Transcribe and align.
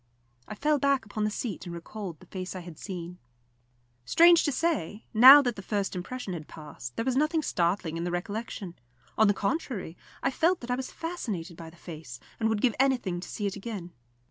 I 0.47 0.55
fell 0.55 0.79
back 0.79 1.05
upon 1.05 1.25
the 1.25 1.29
seat 1.29 1.67
and 1.67 1.75
recalled 1.75 2.19
the 2.19 2.25
face 2.25 2.55
I 2.55 2.61
had 2.61 2.79
seen. 2.79 3.19
Strange 4.03 4.43
to 4.45 4.51
say, 4.51 5.05
now 5.13 5.43
that 5.43 5.55
the 5.55 5.61
first 5.61 5.95
impression 5.95 6.33
had 6.33 6.47
passed, 6.47 6.95
there 6.95 7.05
was 7.05 7.15
nothing 7.15 7.43
startling 7.43 7.97
in 7.97 8.03
the 8.03 8.09
recollection; 8.09 8.73
on 9.15 9.27
the 9.27 9.35
contrary, 9.35 9.95
I 10.23 10.31
felt 10.31 10.61
that 10.61 10.71
I 10.71 10.75
was 10.75 10.91
fascinated 10.91 11.55
by 11.55 11.69
the 11.69 11.77
face, 11.77 12.19
and 12.39 12.49
would 12.49 12.61
give 12.61 12.73
anything 12.79 13.19
to 13.19 13.27
see 13.29 13.45
it 13.45 13.55
again. 13.55 13.91